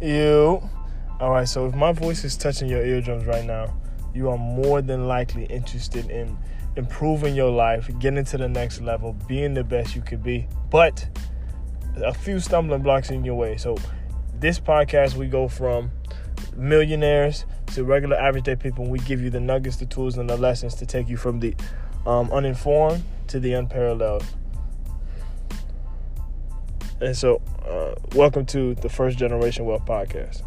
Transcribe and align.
You. 0.00 0.68
All 1.18 1.30
right, 1.30 1.48
so 1.48 1.66
if 1.66 1.74
my 1.74 1.92
voice 1.92 2.24
is 2.24 2.36
touching 2.36 2.68
your 2.68 2.84
eardrums 2.84 3.24
right 3.24 3.44
now, 3.44 3.74
you 4.14 4.28
are 4.28 4.36
more 4.36 4.82
than 4.82 5.08
likely 5.08 5.44
interested 5.46 6.10
in 6.10 6.36
improving 6.76 7.34
your 7.34 7.50
life, 7.50 7.88
getting 7.98 8.24
to 8.24 8.36
the 8.36 8.48
next 8.48 8.82
level, 8.82 9.14
being 9.26 9.54
the 9.54 9.64
best 9.64 9.96
you 9.96 10.02
could 10.02 10.22
be. 10.22 10.46
But 10.70 11.08
a 11.96 12.12
few 12.12 12.40
stumbling 12.40 12.82
blocks 12.82 13.10
in 13.10 13.24
your 13.24 13.34
way. 13.34 13.56
So, 13.56 13.76
this 14.38 14.60
podcast, 14.60 15.14
we 15.14 15.26
go 15.28 15.48
from 15.48 15.90
millionaires 16.54 17.46
to 17.68 17.84
regular 17.84 18.16
average 18.16 18.44
day 18.44 18.56
people. 18.56 18.84
And 18.84 18.92
we 18.92 18.98
give 19.00 19.22
you 19.22 19.30
the 19.30 19.40
nuggets, 19.40 19.76
the 19.76 19.86
tools, 19.86 20.18
and 20.18 20.28
the 20.28 20.36
lessons 20.36 20.74
to 20.76 20.86
take 20.86 21.08
you 21.08 21.16
from 21.16 21.40
the 21.40 21.54
um, 22.06 22.30
uninformed 22.30 23.02
to 23.28 23.40
the 23.40 23.54
unparalleled. 23.54 24.24
And 27.00 27.14
so, 27.14 27.42
uh, 27.68 27.94
welcome 28.14 28.46
to 28.46 28.74
the 28.76 28.88
First 28.88 29.18
Generation 29.18 29.66
Wealth 29.66 29.84
Podcast. 29.84 30.42